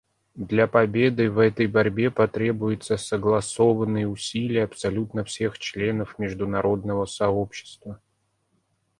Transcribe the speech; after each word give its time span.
Для 0.49 0.65
победы 0.65 1.29
в 1.29 1.37
этой 1.37 1.67
борьбе 1.67 2.09
потребуются 2.09 2.97
согласованные 2.97 4.07
усилия 4.07 4.63
абсолютно 4.63 5.23
всех 5.23 5.59
членов 5.59 6.17
международного 6.17 7.05
сообщества. 7.05 8.01